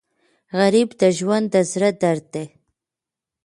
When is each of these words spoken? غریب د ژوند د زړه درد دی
غریب 0.59 0.89
د 1.01 1.03
ژوند 1.17 1.45
د 1.51 1.55
زړه 1.71 1.89
درد 2.01 2.25
دی 2.33 2.45